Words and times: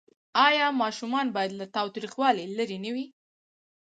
آیا 0.47 0.67
ماشومان 0.81 1.27
باید 1.35 1.51
له 1.59 1.65
تاوتریخوالي 1.75 2.45
لرې 2.57 2.77
نه 2.85 2.89
وي؟ 2.95 3.05